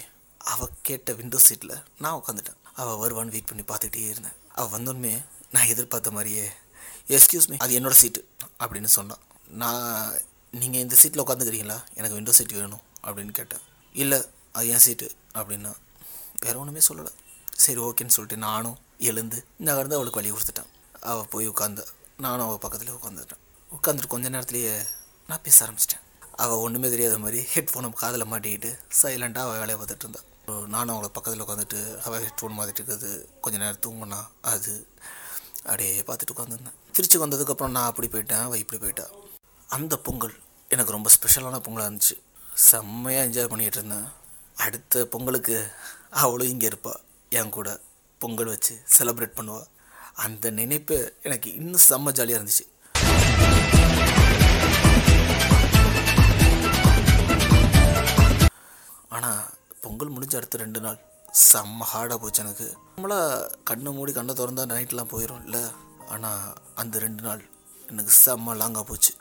அவள் 0.51 0.75
கேட்ட 0.88 1.13
விண்டோ 1.19 1.39
சீட்டில் 1.48 1.75
நான் 2.03 2.17
உட்காந்துட்டேன் 2.19 2.60
அவள் 2.81 3.00
வருவான்னு 3.03 3.33
வெயிட் 3.36 3.50
பண்ணி 3.50 3.63
பார்த்துக்கிட்டே 3.71 4.10
இருந்தேன். 4.13 4.38
அவள் 4.57 4.74
வந்தோடனே 4.75 5.13
நான் 5.53 5.69
எதிர்பார்த்த 5.74 6.12
மாதிரியே 6.17 6.45
எஸ்கியூஸ் 7.17 7.50
மீ 7.51 7.57
அது 7.63 7.77
என்னோடய 7.79 8.00
சீட்டு 8.01 8.21
அப்படின்னு 8.63 8.89
சொன்னான். 8.98 9.24
நான் 9.62 9.88
நீங்கள் 10.62 10.83
இந்த 10.86 10.95
சீட்டில் 11.01 11.24
உட்காந்துக்கிறீங்களா 11.24 11.77
எனக்கு 11.98 12.17
விண்டோ 12.17 12.33
சீட் 12.38 12.55
வேணும் 12.60 12.83
அப்படின்னு 13.05 13.33
கேட்டேன். 13.39 13.63
இல்லை 13.95 14.19
அது 14.57 14.69
என் 14.75 14.83
சீட்டு 14.86 15.07
அப்படின்னா 15.39 15.71
வேற 16.43 16.53
ஒன்றுமே 16.62 16.81
சொல்லலை. 16.89 17.12
சரி 17.65 17.79
ஓகேன்னு 17.88 18.15
சொல்லிட்டு 18.17 18.38
நானும் 18.48 18.77
எழுந்து 19.10 19.38
இந்த 19.60 19.69
கடந்து 19.77 19.98
அவளுக்கு 19.98 20.19
வழி 20.19 20.31
கொடுத்துட்டேன். 20.36 20.71
அவள் 21.12 21.29
போய் 21.33 21.51
உட்காந்து 21.53 21.83
நானும் 22.25 22.45
அவள் 22.48 22.63
பக்கத்தில் 22.65 22.98
உட்காந்துட்டேன் 22.98 23.43
உட்காந்துட்டு 23.69 24.13
கொஞ்ச 24.13 24.29
நேரத்துலேயே 24.36 24.74
நான் 25.29 25.43
பேச 25.45 25.57
ஆரம்பிச்சிட்டேன். 25.65 26.05
அவள் 26.43 26.63
ஒன்றுமே 26.65 26.88
தெரியாத 26.93 27.15
மாதிரி 27.24 27.39
ஹெட்ஃபோனை 27.53 27.89
காதில் 28.01 28.29
மாட்டிக்கிட்டு 28.31 28.69
சைலண்ட்டாக 29.01 29.45
அவள் 29.48 29.62
வேலையை 29.62 29.77
பார்த்துட்டு 29.79 30.05
இருந்தாள் 30.05 30.27
நானும் 30.74 30.93
அவங்கள 30.93 31.10
பக்கத்தில் 31.15 31.43
உட்காந்துட்டு 31.46 31.79
அவள் 32.05 32.24
ஹெட்ஃபோன் 32.25 32.55
மாற்றிட்டு 32.58 32.81
இருக்கிறது 32.81 33.10
கொஞ்ச 33.43 33.55
நேரம் 33.63 33.84
தூங்கினா 33.86 34.20
அது 34.51 34.74
அப்படியே 35.63 35.91
பார்த்துட்டு 36.08 36.36
உட்காந்துருந்தேன் 36.36 36.77
திருச்சி 36.96 37.17
வந்ததுக்கப்புறம் 37.24 37.75
நான் 37.77 37.89
அப்படி 37.91 38.08
போயிட்டேன் 38.13 38.46
அவள் 38.46 38.62
இப்படி 38.63 38.79
போயிட்டா. 38.84 39.05
அந்த 39.70 39.93
பொங்கல் 40.08 40.36
எனக்கு 40.74 40.96
ரொம்ப 40.96 41.10
ஸ்பெஷலான 41.15 41.62
பொங்கலாக 41.65 41.89
இருந்துச்சு. 41.89 42.17
செம்மையாக 42.70 43.27
என்ஜாய் 43.27 43.51
பண்ணிகிட்டு 43.51 43.79
இருந்தேன். 43.79 44.08
அடுத்த 44.65 45.03
பொங்கலுக்கு 45.13 45.55
அவளும் 46.24 46.51
இங்கே 46.53 46.70
இருப்பாள் 46.72 47.01
என் 47.39 47.55
கூட 47.58 47.70
பொங்கல் 48.22 48.51
வச்சு 48.53 48.74
செலப்ரேட் 48.96 49.38
பண்ணுவாள் 49.38 49.70
அந்த 50.25 50.51
நினைப்பு 50.60 50.98
எனக்கு 51.27 51.50
இன்னும் 51.60 51.86
செம்ம 51.89 52.12
ஜாலியாக 52.20 52.39
இருந்துச்சு. 52.39 52.65
ஆனால் 59.15 59.41
பொங்கல் 59.85 60.11
முடிஞ்ச 60.15 60.33
அடுத்த 60.39 60.57
ரெண்டு 60.61 60.79
நாள். 60.79 60.97
செம்ம 61.51 61.85
ஹார்டாக 61.91 62.17
போச்சு 62.23 62.41
எனக்கு. 62.43 62.65
நம்மளா 62.95 63.17
கண்ணை 63.69 63.91
மூடி 63.91 64.11
கண்ணை 64.17 64.33
திறந்தா 64.39 64.63
நைட்லாம் 64.71 65.09
போயிடும் 65.13 65.43
இல்லை 65.45 65.61
ஆனால் 66.13 66.43
அந்த 66.81 67.00
ரெண்டு 67.00 67.23
நாள் 67.27 67.41
எனக்கு 67.89 68.11
செம்ம 68.25 68.55
லாங்காக 68.59 68.83
போச்சு. 68.89 69.11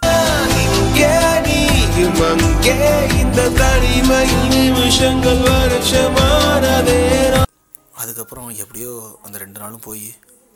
அதுக்கப்புறம் 8.02 8.50
எப்படியோ 8.64 8.93
அந்த 9.23 9.38
ரெண்டு 9.38 9.59
நாளும் 9.61 9.85
போய் 9.87 10.07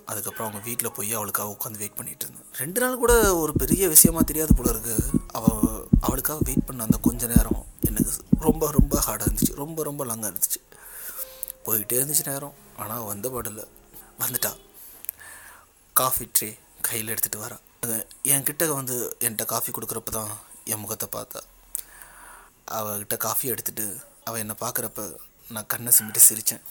அதுக்கப்புறம் 0.06 0.48
அவங்க 0.48 0.68
வீட்டில் 0.68 0.94
போய் 0.96 1.12
அவளுக்காக 1.18 1.56
உட்காந்து 1.56 1.82
வெயிட் 1.82 1.98
பண்ணிட்டு 1.98 2.26
இருந்தேன். 2.26 2.48
ரெண்டு 2.62 2.80
நாள் 2.80 3.02
கூட 3.04 3.36
ஒரு 3.36 3.52
பெரிய 3.52 3.88
விஷயமா 3.88 4.20
தெரியாது 4.20 4.54
போல 4.54 4.70
இருக்கு. 4.70 4.96
அவள் 5.38 5.83
அவளுக்காக 6.06 6.40
வெயிட் 6.48 6.66
பண்ண 6.68 6.86
அந்த 6.88 6.98
கொஞ்ச 7.06 7.26
நேரம் 7.34 7.62
எனக்கு 7.88 8.12
ரொம்ப 8.46 8.70
ரொம்ப 8.76 8.94
ஹார்டாக 9.06 9.26
இருந்துச்சு. 9.26 9.52
ரொம்ப 9.62 9.82
ரொம்ப 9.88 10.02
லாங்காக 10.10 10.30
இருந்துச்சு. 10.32 10.60
போயிட்டே 11.66 11.96
இருந்துச்சு 11.98 12.24
நேரம். 12.30 12.54
ஆனால் 12.82 13.06
வந்த 13.10 13.28
பாடல 13.34 13.62
வந்துட்டா. 14.22 14.50
காஃபி 16.00 16.24
ட்ரே 16.36 16.48
கையில் 16.88 17.12
எடுத்துகிட்டு 17.12 17.44
வரா. 17.44 17.56
அது 17.84 17.96
என்கிட்ட 18.32 18.66
வந்து 18.80 18.96
என்கிட்ட 19.24 19.44
காஃபி 19.54 19.70
கொடுக்குறப்ப 19.72 20.12
தான் 20.18 20.32
என் 20.72 20.82
முகத்தை 20.82 21.08
பார்த்தா. 21.16 21.40
அவகிட்ட 22.78 23.16
காஃபி 23.26 23.46
எடுத்துட்டு 23.54 23.86
அவள் 24.28 24.42
என்னை 24.42 24.56
பார்க்குறப்ப 24.64 25.02
நான் 25.54 25.70
கண்ணை 25.72 25.90
சிமிட்டு 25.96 26.20
சிரித்தேன் 26.28 26.64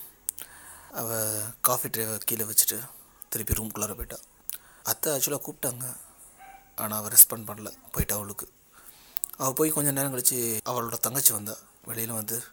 அவள் 1.01 1.43
காஃபி 1.67 1.87
ட்ரேவை 1.95 2.15
கீழே 2.29 2.45
வச்சுட்டு 2.49 2.77
திருப்பி 3.31 3.57
ரூம்குள்ளார 3.59 3.93
போயிட்டா. 3.99 4.17
அத்தை 4.91 5.07
ஆக்சுவலாக 5.13 5.43
கூப்பிட்டாங்க. 5.45 5.85
ஆனால் 6.81 6.99
அவள் 6.99 7.13
ரெஸ்பாண்ட் 7.15 7.47
பண்ணல. 7.49 7.71
போயிட்டா 7.93 8.15
அவளுக்கு. 8.19 8.47
அவள் 9.37 9.53
போய் 9.53 9.69
கொஞ்சம் 9.69 9.93
நேரம் 9.93 10.09
கழித்து 10.09 10.59
அவளோட 10.65 10.97
தங்கச்சி 10.97 11.33
வந்தா. 11.33 11.55
வெளியில் 11.83 12.11
வந்து 12.11 12.43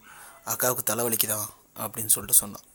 அக்காவுக்கு 0.45 0.79
தலைவலிக்குதான் 0.87 1.47
அப்படின்னு 1.77 2.07
சொல்லிட்டு 2.07 2.33
சொன்னான். 2.33 2.69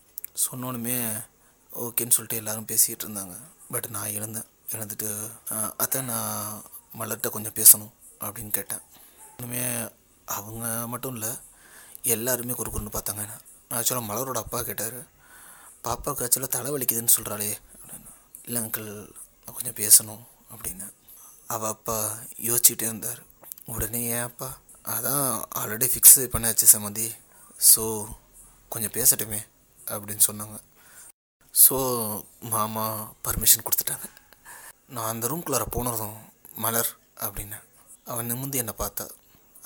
சொன்னோன்னுமே 0.52 1.26
ஓகேன்னு 1.74 2.10
சொல்லிட்டு 2.10 2.36
எல்லோரும் 2.36 2.66
பேசிக்கிட்டு 2.66 3.14
இருந்தாங்க. 3.14 3.38
பட் 3.70 3.88
நான் 3.88 4.08
எழுந்தேன். 4.08 4.46
எழுந்துட்டு 4.72 5.32
அத்தை 5.78 6.02
நான் 6.02 6.62
மலர்கிட்ட 7.00 7.30
கொஞ்சம் 7.30 7.54
பேசணும் 7.54 7.90
அப்படின்னு 8.20 8.50
கேட்டேன். 8.50 8.80
இன்னுமே 9.38 9.92
அவங்க 10.26 10.88
மட்டும் 10.88 11.14
இல்லை 11.14 11.30
எல்லாருமே 12.04 12.54
குறுக்குன்னு 12.54 12.98
பார்த்தாங்க. 12.98 13.16
என்ன 13.16 13.40
ஆக்சுவலாக 13.70 14.10
மலரோட 14.10 14.38
அப்பா 14.38 14.62
கேட்டார் 14.62 14.98
பாப்பாவுக்கு 15.84 16.30
ஆக்சுவலாக 16.30 16.48
தலை 16.48 16.72
வலிக்குதுன்னு 16.72 17.08
சொல்கிறாளே 17.18 17.54
அப்படின்னு. 17.82 18.10
இல்லை 18.44 18.62
அங்கிள் 18.62 19.12
நான் 19.46 19.56
கொஞ்சம் 19.56 19.74
பேசணும் 19.74 20.24
அப்படின்னு. 20.56 20.94
அவள் 21.48 21.70
அப்பா 21.70 22.18
யோசிச்சுக்கிட்டே 22.38 22.82
இருந்தார். 22.82 23.24
உடனே 23.74 24.02
ஏன்ப்பா 24.20 24.50
அதான் 24.94 25.28
ஆல்ரெடி 25.60 25.88
ஃபிக்ஸு 25.92 26.24
பண்ணியாச்சு 26.34 26.66
சம்மந்தி 26.74 27.08
ஸோ 27.72 27.84
கொஞ்சம் 28.74 28.96
பேசட்டுமே 28.98 29.40
அப்படின்னு 29.94 30.24
சொன்னாங்க. 30.28 30.58
ஸோ 31.64 31.78
மாமா 32.54 32.86
பர்மிஷன் 33.26 33.66
கொடுத்துட்டாங்க. 33.66 34.08
நான் 34.96 35.12
அந்த 35.12 35.26
ரூம்குள்ளார 35.32 35.66
போனதும் 35.76 36.18
மலர் 36.64 36.92
அப்படின்னு. 37.26 37.58
அவன் 38.12 38.30
நிமிந்து 38.32 38.62
என்னை 38.64 38.74
பார்த்தா. 38.82 39.06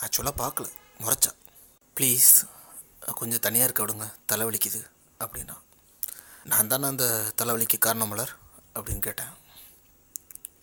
ஆக்சுவலாக 0.04 0.42
பார்க்கல 0.44 0.68
முறைச்சா. 1.04 1.32
ப்ளீஸ் 1.96 2.32
கொஞ்சம் 3.20 3.44
தனியாக 3.46 3.68
இருக்க 3.68 3.82
விடுங்க 3.84 4.08
தலைவலிக்குது 4.32 4.82
அப்படின்னா. 5.24 5.56
நான் 6.52 6.72
தானே 6.74 6.88
அந்த 6.94 7.06
தலைவலிக்கு 7.42 7.78
காரணம் 7.88 8.12
மலர் 8.14 8.34
அப்படின்னு 8.76 9.06
கேட்டேன். 9.08 9.34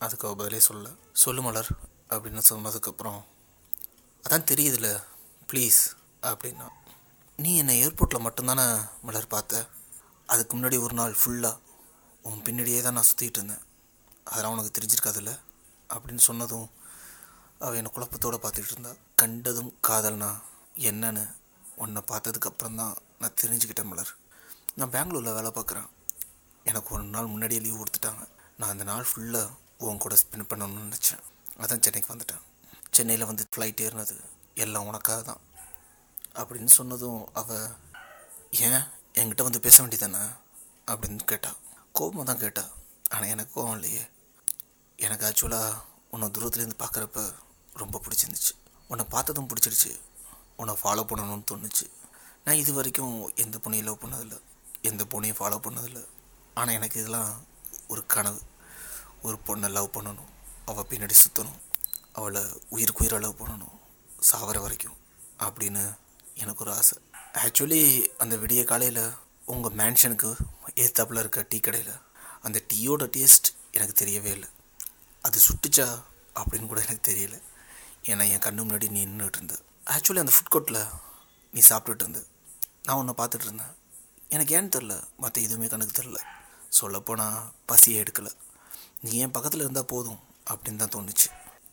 அதுக்கு 0.04 0.26
அவள் 0.26 0.40
பதிலே 0.40 0.62
சொல்ல 0.68 0.88
சொல்லு 1.24 1.42
மலர் 1.48 1.70
அப்படின்னு 2.10 2.42
சொன்னதுக்கப்புறம் 2.48 3.20
அதான் 4.24 4.48
தெரியுதுல்ல 4.50 4.90
ப்ளீஸ் 5.50 5.80
அப்படின்னா 6.22 6.66
நீ 7.38 7.50
என்னை 7.56 7.74
ஏர்போர்ட்டில் 7.84 8.24
மட்டும்தானே 8.26 8.66
மலர் 9.02 9.32
பார்த்த? 9.34 9.68
அதுக்கு 10.26 10.52
முன்னாடி 10.56 10.76
ஒரு 10.82 10.94
நாள் 10.94 11.16
ஃபுல்லாக 11.20 11.62
உன் 12.22 12.44
பின்னாடியே 12.46 12.78
தான் 12.82 12.96
நான் 12.98 13.08
சுற்றிட்டு 13.08 13.38
இருந்தேன். 13.38 13.64
அதெல்லாம் 14.24 14.54
உனக்கு 14.54 14.76
தெரிஞ்சிருக்காதுல்ல 14.76 15.32
அப்படின்னு 15.94 16.22
சொன்னதும் 16.28 16.68
அவள் 17.58 17.78
என்னை 17.80 17.90
குழப்பத்தோடு 17.92 18.38
பார்த்துக்கிட்டு 18.42 18.74
இருந்தா. 18.76 18.92
கண்டதும் 19.20 19.70
காதல்னா 19.88 20.30
என்னன்னு 20.90 21.24
உன்னை 21.76 22.02
பார்த்ததுக்கப்புறம் 22.10 22.80
தான் 22.80 22.96
நான் 23.18 23.38
தெரிஞ்சுக்கிட்டேன் 23.42 23.90
மலர். 23.92 24.12
நான் 24.74 24.90
பெங்களூரில் 24.90 25.36
வேலை 25.38 25.50
பார்க்குறேன். 25.50 25.88
எனக்கு 26.64 26.94
ஒரு 26.94 27.04
நாள் 27.14 27.32
முன்னாடியே 27.34 27.60
லீவ் 27.60 27.80
கொடுத்துட்டாங்க. 27.82 28.24
நான் 28.58 28.70
அந்த 28.70 28.84
நாள் 28.84 29.08
ஃபுல்லாக 29.10 29.54
உன் 29.78 30.02
கூட 30.04 30.16
ஸ்பெண்ட் 30.22 30.50
பண்ணணும்னு 30.50 30.86
நினச்சேன். 30.86 31.22
அதான் 31.58 31.82
சென்னைக்கு 31.82 32.14
வந்துட்டேன். 32.14 32.42
சென்னையில் 32.90 33.26
வந்து 33.26 33.46
ஃப்ளைட் 33.56 33.80
ஏறினது 33.86 34.20
எல்லாம் 34.54 34.86
உனக்காக 34.86 35.22
தான். 35.22 35.40
அப்படின்னு 36.34 36.66
சொன்னதும் 36.66 37.28
அவள் 37.32 37.68
ஏன்? 38.50 38.84
என்கிட்ட 39.14 39.42
வந்து 39.42 39.60
பேச 39.60 39.82
வேண்டியதானே 39.82 40.36
அப்படின்னு 40.86 41.24
கேட்டா. 41.24 41.54
கோபமாக 41.92 42.24
தான் 42.32 42.38
கேட்டா. 42.38 42.68
ஆனால் 43.10 43.28
எனக்கு 43.28 43.52
கோபம் 43.52 43.80
இல்லையே. 43.80 44.08
எனக்கு 44.96 45.26
ஆக்சுவலாக 45.26 45.82
உன்னை 46.10 46.28
தூரத்துலேருந்து 46.28 46.78
பார்க்குறப்ப 46.78 47.34
ரொம்ப 47.72 48.00
பிடிச்சிருந்துச்சு. 48.04 48.52
உன்னை 48.88 49.06
பார்த்ததும் 49.08 49.48
பிடிச்சிருச்சு. 49.48 50.00
உன்னை 50.56 50.76
ஃபாலோ 50.82 51.04
பண்ணணும்னு 51.04 51.44
தோணுச்சு. 51.50 51.90
நான் 52.44 52.54
இது 52.54 52.72
வரைக்கும் 52.72 53.34
எந்த 53.34 53.58
பொண்ணையும் 53.58 53.82
லவ் 53.82 54.02
பண்ணதில்லை. 54.04 54.40
எந்த 54.80 55.04
பொண்ணையும் 55.04 55.38
ஃபாலோ 55.38 55.58
பண்ணதில்லை. 55.58 56.06
ஆனால் 56.54 56.74
எனக்கு 56.74 57.00
இதெல்லாம் 57.00 57.46
ஒரு 57.88 58.06
கனவு. 58.06 58.40
ஒரு 59.22 59.38
பொண்ணை 59.46 59.70
லவ் 59.70 59.96
பண்ணணும். 59.98 60.35
அவள் 60.66 60.84
பின்னாடி 60.84 61.14
சுற்றணும் 61.22 61.60
அவளை 62.12 62.42
உயிருக்கு 62.68 63.00
உயிரளவு 63.00 63.34
போடணும் 63.38 63.74
பண்ணணும் 64.32 64.60
வரைக்கும் 64.60 64.96
அப்படின்னு 65.38 65.96
எனக்கு 66.34 66.64
ஒரு 66.64 66.74
ஆசை. 66.74 66.98
ஆக்சுவலி 67.32 68.06
அந்த 68.18 68.36
விடிய 68.36 68.64
காலையில் 68.64 69.10
உங்கள் 69.44 69.72
மேன்ஷனுக்கு 69.72 70.36
ஏத்தாப்பில் 70.74 71.18
இருக்க 71.18 71.46
டீ 71.48 71.60
கடையில் 71.60 71.92
அந்த 72.42 72.62
டீயோட 72.74 73.04
டேஸ்ட் 73.16 73.48
எனக்கு 73.72 74.04
தெரியவே 74.04 74.24
இல்லை. 74.24 74.48
அது 75.22 75.40
சுட்டுச்சா 75.40 76.02
அப்படின்னு 76.34 76.66
கூட 76.66 76.80
எனக்கு 76.80 77.12
தெரியல. 77.12 77.42
ஏன்னா 78.02 78.28
என் 78.28 78.38
கண்ணு 78.38 78.62
முன்னாடி 78.62 78.88
நீ 78.90 79.06
நின்றுட்டு 79.06 79.36
இருந்த. 79.36 79.58
ஆக்சுவலி 79.84 80.18
அந்த 80.18 80.32
ஃபுட் 80.36 80.54
கோர்ட்டில் 80.54 80.88
நீ 81.52 81.60
சாப்பிட்டுட்டு 81.68 82.00
இருந்த. 82.00 82.24
நான் 82.82 82.96
உன்னை 82.96 83.14
பார்த்துட்டு 83.16 83.42
இருந்தேன். 83.42 83.74
எனக்கு 84.28 84.60
ஏன்னு 84.60 84.82
தெரில 84.82 85.02
மற்ற 85.16 85.40
எதுவுமே 85.40 85.66
கணக்கு 85.66 86.02
தெரில 86.02 86.16
சொல்லப்போனால் 86.68 87.52
பசியே 87.68 88.02
எடுக்கலை. 88.02 88.32
நீ 89.00 89.18
என் 89.18 89.30
பக்கத்தில் 89.30 89.60
இருந்தால் 89.60 89.84
போதும். 89.84 90.25
அப்படின்னு 90.50 90.76
தான் 90.76 90.94
தோணுச்சு. 90.96 91.28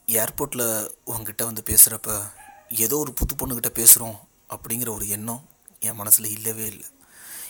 ஏர்போர்ட்டில் 0.07 0.91
உங்ககிட்ட 1.03 1.45
வந்து 1.45 1.63
பேசுகிறப்ப 1.65 2.21
ஏதோ 2.69 2.97
ஒரு 2.97 3.13
புது 3.13 3.33
பொண்ணுக்கிட்ட 3.35 3.71
பேசுகிறோம் 3.79 4.17
அப்படிங்கிற 4.49 4.89
ஒரு 4.89 5.07
எண்ணம் 5.07 5.49
என் 5.79 5.95
மனசில் 5.95 6.25
இல்லவே 6.25 6.65
இல்லை. 6.65 6.87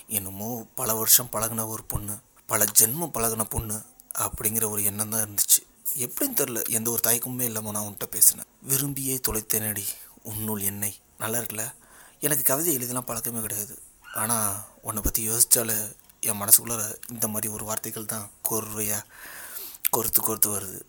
என்னமோ 0.07 0.67
பல 0.75 0.93
வருஷம் 0.93 1.29
பழகுன 1.31 1.67
ஒரு 1.67 1.83
பொண்ணு 1.83 2.15
பல 2.45 2.63
ஜென்மம் 2.79 3.13
பழகுன 3.13 3.43
பொண்ணு 3.43 3.81
அப்படிங்கிற 4.19 4.69
ஒரு 4.69 4.83
எண்ணம் 4.83 5.09
தான் 5.09 5.23
இருந்துச்சு. 5.25 5.61
எப்படின்னு 5.97 6.37
தெரில 6.37 6.61
எந்த 6.69 6.91
ஒரு 6.91 7.01
தயக்கமுமே 7.07 7.41
இல்லாமல் 7.41 7.71
நான் 7.71 7.83
உன்கிட்ட 7.83 8.05
பேசினேன். 8.05 8.49
விரும்பியே 8.67 9.15
தொலைத்தேனடி 9.27 9.85
உன்னுள் 10.23 10.61
என்னை. 10.61 10.99
நல்லா 11.17 11.39
இருக்குல்ல? 11.39 11.73
எனக்கு 12.19 12.43
கவிதை 12.43 12.73
எழுதலாம் 12.73 13.05
பழக்கமே 13.05 13.41
கிடையாது. 13.41 13.79
ஆனால் 14.03 14.55
உன்னை 14.81 15.01
பற்றி 15.03 15.29
யோசித்தாலே 15.29 15.95
என் 16.19 16.39
மனசுக்குள்ளே 16.41 16.95
இந்த 17.09 17.27
மாதிரி 17.27 17.53
ஒரு 17.53 17.63
வார்த்தைகள் 17.63 18.05
தான் 18.05 18.29
கோர்வையாக 18.49 19.07
கொறுத்து 19.89 20.21
கொறுத்து 20.21 20.49
வருது. 20.57 20.79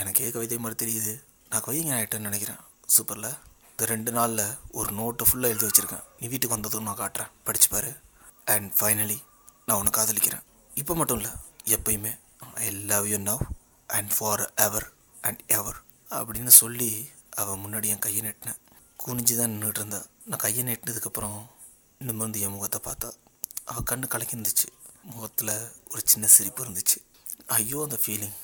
எனக்கே 0.00 0.30
கவிதை 0.30 0.58
மாதிரி 0.58 0.76
தெரியுது. 0.82 1.12
நான் 1.50 1.64
கவிதை 1.66 1.90
ஆகிட்டேன்னு 1.96 2.28
நினைக்கிறேன். 2.28 2.60
சூப்பரில். 2.94 3.32
இந்த 3.70 3.84
ரெண்டு 3.92 4.10
நாளில் 4.12 4.46
ஒரு 4.78 4.90
நோட்டை 4.98 5.24
ஃபுல்லாக 5.28 5.52
எழுதி 5.52 5.66
வச்சுருக்கேன். 5.66 6.04
நீ 6.20 6.26
வீட்டுக்கு 6.32 6.56
வந்ததும் 6.56 6.86
நான் 6.88 6.98
காட்டுறேன். 6.98 7.30
படிச்சுப்பாரு 7.46 7.92
அண்ட் 8.44 8.72
ஃபைனலி 8.78 9.18
நான் 9.66 9.78
உன்னை 9.78 9.92
காதலிக்கிறேன். 9.96 10.42
இப்போ 10.74 10.94
மட்டும் 10.94 11.20
இல்லை 11.20 11.32
எப்பயுமே. 11.76 12.12
I 12.54 12.70
love 12.70 13.06
you 13.06 13.18
now 13.18 13.44
and 13.86 14.12
for 14.16 14.42
ever 14.66 14.86
and 15.20 15.42
ever 15.58 15.78
அப்படின்னு 16.10 16.52
சொல்லி 16.62 16.90
அவள் 17.40 17.62
முன்னாடி 17.64 17.86
என் 17.92 18.04
கையை 18.06 18.22
நெட்டினேன். 18.22 18.60
குனிஞ்சு 19.04 19.34
தான் 19.38 19.54
நின்றுட்டு 19.54 19.80
இருந்தா. 19.82 20.00
நான் 20.24 20.42
கையை 20.44 20.64
நெட்டினதுக்கப்புறம் 20.64 21.38
நிமிர்ந்து 21.98 22.40
என் 22.40 22.54
முகத்தை 22.56 22.80
பார்த்தா 22.84 23.10
அவள் 23.64 23.88
கண்ணு 23.90 24.06
கலக்கி 24.08 24.36
இருந்துச்சு. 24.36 24.68
முகத்தில் 25.02 25.54
ஒரு 25.90 26.02
சின்ன 26.04 26.26
சிரிப்பு 26.26 26.64
இருந்துச்சு. 26.64 26.98
ஐயோ 27.46 27.78
அந்த 27.82 27.98
ஃபீலிங் 28.04 28.36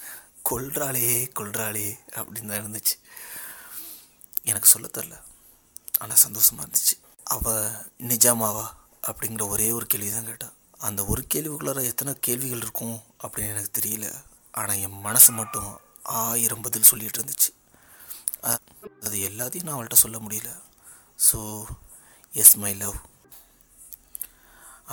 கொள்றாளே 0.51 1.09
கொள்றாளே 1.39 1.89
அப்படின்னு 2.19 2.51
தான் 2.53 2.63
இருந்துச்சு. 2.63 2.95
எனக்கு 4.51 4.69
சொல்ல 4.73 4.89
தெரில 4.97 5.17
ஆனால் 6.03 6.23
சந்தோஷமாக 6.27 6.65
இருந்துச்சு. 6.65 6.95
அவள் 7.35 7.77
நிஜாமாவா 8.11 8.67
அப்படிங்கிற 9.09 9.45
ஒரே 9.55 9.69
ஒரு 9.79 9.87
கேள்வி 9.93 10.11
தான் 10.15 10.29
கேட்டாள் 10.31 10.57
அந்த 10.87 11.01
ஒரு 11.13 11.23
கேள்விக்குள்ளார 11.33 11.81
எத்தனை 11.91 12.13
கேள்விகள் 12.27 12.63
இருக்கும் 12.65 12.99
அப்படின்னு 13.23 13.53
எனக்கு 13.55 13.73
தெரியல. 13.79 14.07
ஆனால் 14.61 14.81
என் 14.85 15.03
மனசு 15.07 15.31
மட்டும் 15.41 15.71
ஆயிரம் 16.21 16.65
பதில் 16.67 16.89
சொல்லிகிட்டு 16.91 17.21
இருந்துச்சு. 17.21 17.51
அது 19.07 19.17
எல்லாத்தையும் 19.29 19.67
நான் 19.69 19.77
அவள்கிட்ட 19.77 19.99
சொல்ல 20.05 20.19
முடியல. 20.25 20.51
ஸோ 21.27 21.39
எஸ் 22.43 22.57
மை 22.63 22.73
லவ் 22.83 22.99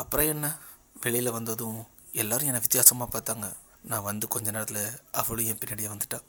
அப்புறம் 0.01 0.31
என்ன? 0.33 0.47
வெளியில் 1.05 1.35
வந்ததும் 1.37 1.79
எல்லோரும் 2.21 2.49
என்னை 2.49 2.61
வித்தியாசமாக 2.65 3.09
பார்த்தாங்க. 3.13 3.47
நான் 3.89 4.07
வந்து 4.07 4.27
கொஞ்ச 4.27 4.51
நேரத்தில் 4.51 4.85
அவளும் 5.11 5.45
என் 5.45 5.57
பின்னாடியே 5.57 5.89
வந்துட்டா. 5.93 6.19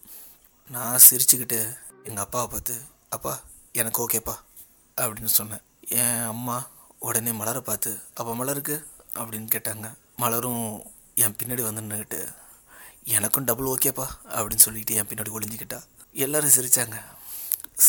நான் 0.68 0.98
சிரிச்சுக்கிட்டு 1.10 1.58
எங்கள் 2.04 2.24
அப்பாவை 2.24 2.48
பார்த்து 2.48 2.74
அப்பா 3.08 3.40
எனக்கு 3.72 4.08
ஓகேப்பா 4.08 4.34
அப்படின்னு 4.96 5.36
சொன்னேன். 5.38 5.64
என் 5.88 6.22
அம்மா 6.22 6.66
உடனே 6.98 7.32
மலரை 7.32 7.62
பார்த்து 7.62 7.90
அப்போ 8.14 8.34
மலருக்கு? 8.34 8.76
அப்படின்னு 9.14 9.48
கேட்டாங்க. 9.54 9.94
மலரும் 10.16 10.84
என் 11.14 11.36
பின்னாடி 11.42 11.62
வந்து 11.62 11.82
நின்றுக்கிட்டு 11.82 12.34
எனக்கும் 13.02 13.44
டபுள் 13.44 13.70
ஓகேப்பா 13.74 14.06
அப்படின்னு 14.38 14.64
சொல்லிட்டு 14.66 14.94
என் 14.94 15.06
பின்னாடி 15.06 15.34
ஒளிஞ்சிக்கிட்டா. 15.38 15.80
எல்லோரும் 16.12 16.50
சிரித்தாங்க 16.50 16.98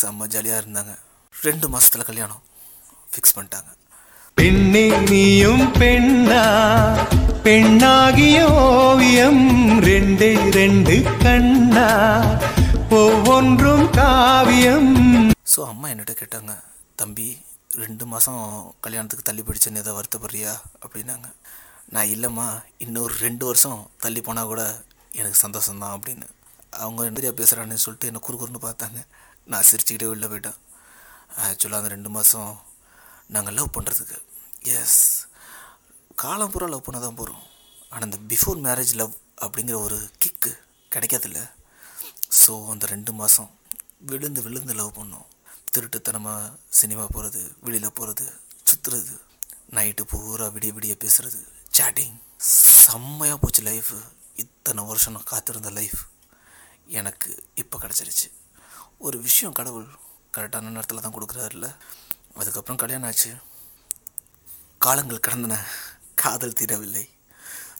செம்ம 0.02 0.28
ஜாலியாக 0.28 0.62
இருந்தாங்க. 0.62 1.00
ரெண்டு 1.42 1.70
மாதத்தில் 1.70 2.10
கல்யாணம் 2.12 2.44
ஃபிக்ஸ் 3.12 3.38
பண்ணிட்டாங்க. 3.38 3.72
பெண்ணே 4.40 4.98
நீயும் 4.98 5.64
பெண்ணா? 5.80 6.44
பெண்ணாகிய 7.44 8.38
ஓவியம் 8.50 9.80
ரெண்டே 9.80 10.52
ரெண்டு 10.52 11.18
கண்ணா? 11.24 11.88
ஒவ்வொன்றும் 12.90 13.90
காவியம். 13.90 14.94
ஸோ 15.56 15.68
அம்மா 15.68 15.88
என்னட்ட 15.90 16.14
கேட்டாங்க 16.22 16.64
தம்பி 16.96 17.38
ரெண்டு 17.70 18.06
மாதம் 18.06 18.76
கல்யாணத்துக்கு 18.80 19.28
தள்ளி 19.30 19.42
பிடிச்சேன்னு 19.42 19.78
ஏதோ 19.78 20.00
வருத்தப்படுறியா? 20.00 20.54
அப்படின்னாங்க. 20.86 21.28
நான் 21.90 22.06
இல்லைம்மா 22.06 22.64
இன்னொரு 22.78 23.14
ரெண்டு 23.14 23.46
வருஷம் 23.46 23.90
தள்ளி 23.98 24.22
போனால் 24.22 24.46
கூட 24.46 24.84
எனக்கு 25.12 25.48
சந்தோஷம்தான் 25.48 25.98
அப்படின்னு. 25.98 26.28
அவங்க 26.70 27.10
நிறையா 27.10 27.34
பேசுகிறான்னு 27.42 27.84
சொல்லிட்டு 27.88 28.08
என்னை 28.08 28.24
குறுகுறுன்னு 28.30 28.66
பார்த்தாங்க. 28.70 29.02
நான் 29.46 29.68
சிரிச்சுக்கிட்டே 29.72 30.10
வெளில 30.14 30.32
போயிட்டேன். 30.34 30.60
ஆக்சுவலாக 31.38 31.84
அந்த 31.84 31.88
ரெண்டு 31.88 32.10
மாதம் 32.10 32.62
நாங்கள் 33.28 33.54
லவ் 33.54 33.76
பண்ணுறதுக்கு 33.78 34.28
எஸ் 34.62 35.02
காலம் 36.22 36.52
பூரா 36.54 36.68
லவ் 36.72 36.86
பண்ண 36.86 37.00
தான் 37.04 37.18
போகிறோம் 37.20 37.44
ஆனால் 37.92 38.08
இந்த 38.08 38.20
பிஃபோர் 38.32 38.60
மேரேஜ் 38.66 38.94
லவ் 39.02 39.14
அப்படிங்கிற 39.44 39.78
ஒரு 39.86 39.98
கிக்கு 40.24 40.52
கிடைக்காதில்ல. 40.92 41.40
ஸோ 42.42 42.54
அந்த 42.72 42.86
ரெண்டு 42.94 43.12
மாதம் 43.20 43.52
விழுந்து 44.10 44.42
விழுந்து 44.46 44.74
லவ் 44.80 44.98
பண்ணோம். 45.00 45.28
திருட்டுத்தனமாக 45.74 46.52
சினிமா 46.80 47.06
போகிறது 47.16 47.42
வெளியில் 47.66 47.96
போகிறது 47.98 48.26
சுற்றுறது 48.70 49.16
நைட்டு 49.78 50.04
பூரா 50.12 50.48
விடிய 50.56 50.74
விடிய 50.78 50.96
பேசுகிறது 51.04 51.42
சேட்டிங் 51.78 52.18
செம்மையாக 52.86 53.40
போச்சு 53.44 53.64
லைஃபு 53.70 53.98
இத்தனை 54.44 54.84
வருஷம் 54.90 55.16
நான் 55.16 55.32
காத்திருந்த 55.34 55.72
லைஃப் 55.80 56.00
எனக்கு 57.00 57.32
இப்போ 57.62 57.78
கிடச்சிருச்சு. 57.84 58.28
ஒரு 59.08 59.18
விஷயம் 59.28 59.58
கடவுள் 59.60 59.88
கரெக்டான 60.36 60.72
நேரத்தில் 60.76 61.06
தான் 61.06 61.16
கொடுக்குறாருல்ல. 61.18 61.68
அதுக்கப்புறம் 62.40 62.82
கல்யாணம் 62.82 63.10
ஆச்சு. 63.10 63.32
காலங்கள் 64.80 65.20
கடந்தன. 65.28 65.58
காதல் 66.16 66.54
தீரவில்லை. 66.60 67.10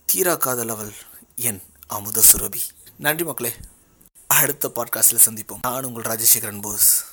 தீரா 0.06 0.36
காதல் 0.36 0.70
அவள் 0.70 0.94
என் 1.36 1.62
அமுத 1.88 2.24
சுரபி. 2.34 2.60
நன்றி 2.98 3.24
மக்களே. 3.24 3.54
அடுத்த 4.28 4.72
பாட்காஸ்டில் 4.76 5.20
சந்திப்போம். 5.26 5.60
நான் 5.62 5.84
உங்கள் 5.84 6.04
ராஜசேகரன் 6.04 6.62
போஸ். 6.62 7.06